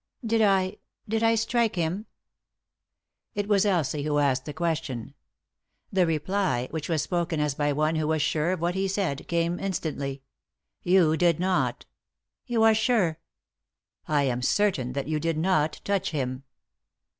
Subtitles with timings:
[0.25, 0.77] "Did I—
[1.07, 1.93] did I strike him
[3.35, 5.13] 7" It was Elsie who asked the question.
[5.93, 9.27] The reply, which was spoken as by one who was sure of what he said,
[9.27, 10.23] came instantly.
[10.81, 11.85] "You did not""
[12.47, 13.19] Yon are sure?"
[14.07, 16.45] "I am certain that you did not touch him."